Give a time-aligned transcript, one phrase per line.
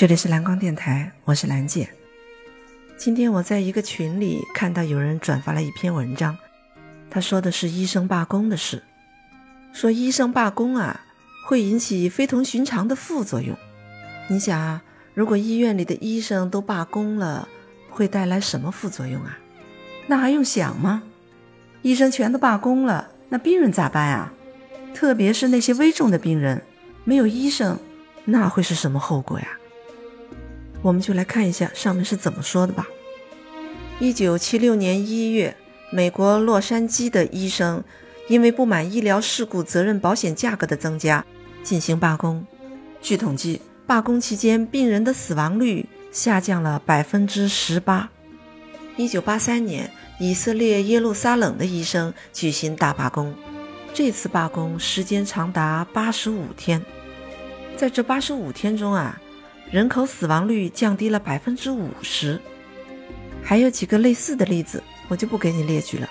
[0.00, 1.86] 这里是蓝光电台，我是兰姐。
[2.96, 6.38] 今天我在一个群里看到有人转发了一篇文章，
[7.10, 8.82] 他说的是医生罢工的事，
[9.74, 11.02] 说医生罢工啊
[11.46, 13.54] 会引起非同寻常的副作用。
[14.30, 14.82] 你想啊，
[15.12, 17.46] 如果医院里的医生都罢工了，
[17.90, 19.38] 会带来什么副作用啊？
[20.06, 21.02] 那还用想吗？
[21.82, 24.32] 医生全都罢工了，那病人咋办啊？
[24.94, 26.62] 特别是那些危重的病人，
[27.04, 27.78] 没有医生，
[28.24, 29.46] 那会是什么后果呀？
[30.82, 32.88] 我们就来看一下上面是怎么说的吧。
[33.98, 35.54] 一九七六年一月，
[35.92, 37.84] 美国洛杉矶的医生
[38.28, 41.24] 因为不满医疗事故责任保险价格的增加，
[41.62, 42.46] 进行罢工。
[43.02, 48.08] 据统计，罢工期间病人的死亡率下降了百分之十八。
[48.96, 53.34] 一九八三年，以色列耶路撒冷的医生举行大罢工，
[53.92, 56.82] 这次罢工时间长达八十五天。
[57.76, 59.20] 在这八十五天中啊。
[59.70, 62.40] 人口死亡率降低了百分之五十，
[63.40, 66.08] 还有几个类似的例子，我就不给你列举了。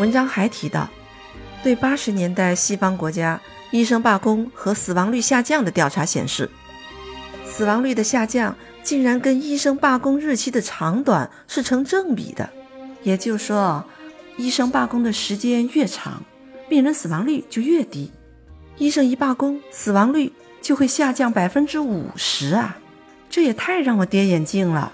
[0.00, 0.88] 文章还提到，
[1.62, 6.50] 对八十年代西方国家医生罢工和死亡率下降的调查显示，
[7.46, 12.50] 死亡率的下降竟然跟医生罢工日期的长短是成正比的。
[13.04, 13.84] 也就是说，
[14.36, 16.24] 医生罢工的时间越长，
[16.68, 18.10] 病人死亡率就越低。
[18.78, 20.32] 医生一罢工，死亡率。
[20.68, 22.76] 就会下降百分之五十啊！
[23.30, 24.92] 这也太让我跌眼镜了。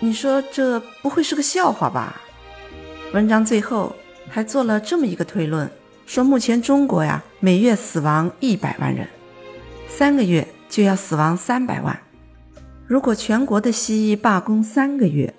[0.00, 2.20] 你说这不会是个笑话吧？
[3.12, 3.94] 文章最后
[4.28, 5.70] 还做了这么一个推论：
[6.06, 9.06] 说目前中国呀，每月死亡一百万人，
[9.86, 11.96] 三个月就要死亡三百万。
[12.88, 15.32] 如果全国的西医罢工三个月，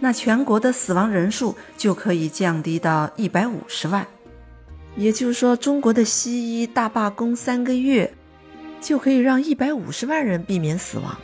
[0.00, 4.06] 那全国的死亡人数就可以降低到一百五十万。
[4.96, 8.10] 也就是说，中国的西医大罢工三个月。
[8.84, 11.18] 就可以让一百五十万人避免死亡，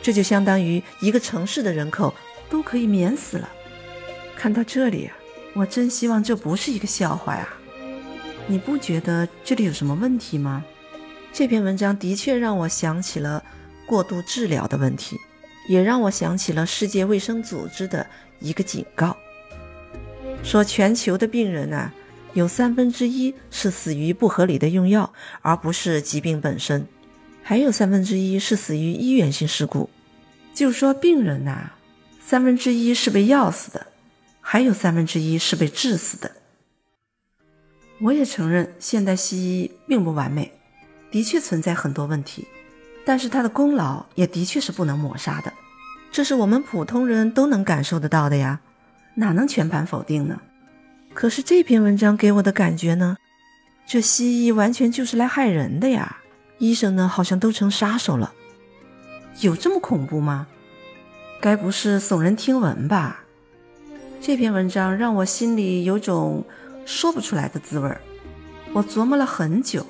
[0.00, 2.14] 这就相当于一个城市的人口
[2.48, 3.48] 都可以免死了。
[4.36, 5.16] 看到这里啊，
[5.52, 7.48] 我真希望这不是一个笑话呀！
[8.46, 10.64] 你不觉得这里有什么问题吗？
[11.32, 13.42] 这篇文章的确让我想起了
[13.86, 15.16] 过度治疗的问题，
[15.68, 18.06] 也让我想起了世界卫生组织的
[18.38, 19.16] 一个警告，
[20.44, 21.92] 说全球的病人呢，
[22.34, 25.12] 有三分之一是死于不合理的用药，
[25.42, 26.86] 而不是疾病本身。
[27.42, 29.90] 还有三分之一是死于医源性事故，
[30.54, 31.72] 就说病人呐，
[32.20, 33.86] 三分之一是被药死的，
[34.40, 36.30] 还有三分之一是被治死的。
[38.00, 40.52] 我也承认现代西医并不完美，
[41.10, 42.46] 的确存在很多问题，
[43.04, 45.52] 但是他的功劳也的确是不能抹杀的，
[46.12, 48.60] 这是我们普通人都能感受得到的呀，
[49.16, 50.40] 哪能全盘否定呢？
[51.12, 53.16] 可是这篇文章给我的感觉呢，
[53.86, 56.18] 这西医完全就是来害人的呀。
[56.60, 58.34] 医生呢，好像都成杀手了，
[59.40, 60.46] 有这么恐怖吗？
[61.40, 63.24] 该不是耸人听闻吧？
[64.20, 66.44] 这篇文章让我心里有种
[66.84, 68.02] 说不出来的滋味儿。
[68.74, 69.86] 我琢磨了很久，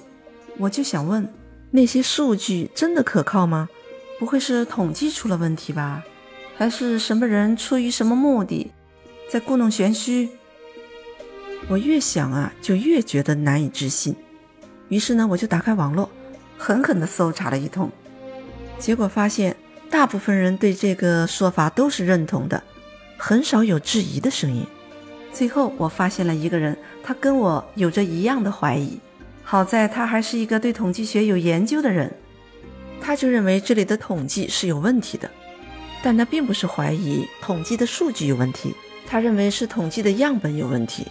[0.58, 1.28] 我就想问：
[1.72, 3.68] 那些数据真的可靠吗？
[4.20, 6.04] 不会是统计出了问题吧？
[6.56, 8.70] 还是什么人出于什么目的
[9.28, 10.28] 在故弄玄虚？
[11.68, 14.14] 我越想啊，就越觉得难以置信。
[14.88, 16.08] 于是呢，我就打开网络。
[16.62, 17.90] 狠狠地搜查了一通，
[18.78, 19.56] 结果发现
[19.88, 22.62] 大部分人对这个说法都是认同的，
[23.16, 24.66] 很少有质疑的声音。
[25.32, 29.00] 最后我发现了一个人，他跟我有着一样的怀疑。
[29.42, 32.12] 好在他还是一个对统计学有研究的人，
[33.00, 35.30] 他就认为这里的统计是有问题的，
[36.02, 38.74] 但他并不是怀疑统计的数据有问题，
[39.08, 41.06] 他认为是统计的样本有问题。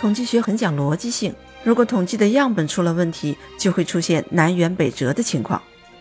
[0.00, 1.32] 统计学很讲逻辑性。
[1.62, 5.60] 如果统计的样本出了问题，就会出现南辕北辙的情况。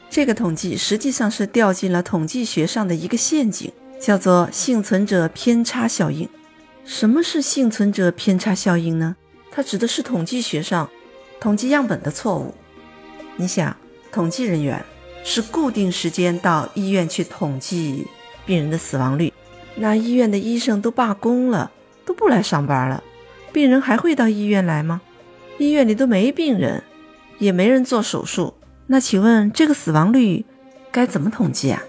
[0.09, 6.27] 这个统计实际上是掉进了统计学上的一个陷阱，叫做幸存者偏差效应。
[6.85, 9.15] 什么是幸存者偏差效应呢？
[9.51, 10.89] 它指的是统计学上
[11.39, 12.55] 统计样本的错误。
[13.35, 13.75] 你想，
[14.11, 14.83] 统计人员
[15.23, 18.07] 是固定时间到医院去统计
[18.45, 19.31] 病人的死亡率，
[19.75, 21.69] 那医院的医生都罢工了，
[22.05, 23.03] 都不来上班了，
[23.51, 25.01] 病人还会到医院来吗？
[25.59, 26.81] 医院里都没病人，
[27.37, 28.55] 也没人做手术，
[28.87, 30.45] 那请问这个死亡率
[30.89, 31.83] 该怎么统计啊？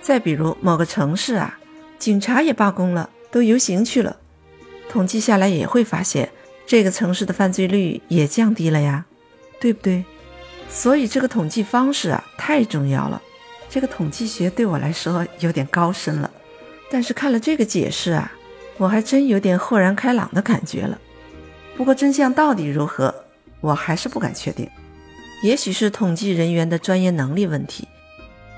[0.00, 1.58] 再比如某个城市啊，
[1.98, 4.16] 警察也罢工了，都游行去了，
[4.88, 6.30] 统计下来也会发现
[6.64, 9.04] 这个城市的犯罪率也降低了呀，
[9.60, 10.04] 对不对？
[10.68, 13.20] 所以这个统计方式啊太重要了。
[13.68, 16.30] 这个统计学对我来说有点高深了，
[16.88, 18.32] 但是看了这个解释啊，
[18.78, 20.98] 我还真有点豁然开朗的感觉了。
[21.76, 23.14] 不过真相到底如何，
[23.60, 24.68] 我还是不敢确定。
[25.42, 27.88] 也许是统计人员的专业能力问题，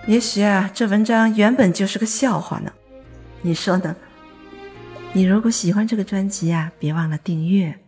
[0.06, 2.72] 也许啊，这文章原本就是个笑话呢，
[3.40, 3.96] 你说呢？
[5.12, 7.78] 你如果喜欢这个专辑啊，别忘了订阅，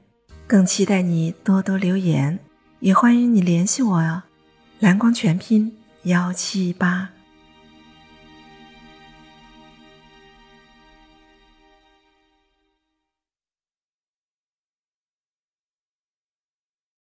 [0.46, 2.38] 更期待你多多留言，
[2.80, 4.22] 也欢迎你联系我哟。
[4.78, 7.15] 蓝光全拼幺七八。